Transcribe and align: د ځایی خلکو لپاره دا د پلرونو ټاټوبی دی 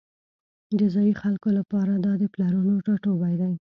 د 0.79 0.81
ځایی 0.93 1.13
خلکو 1.21 1.49
لپاره 1.59 1.93
دا 2.05 2.13
د 2.21 2.23
پلرونو 2.33 2.73
ټاټوبی 2.85 3.35
دی 3.41 3.53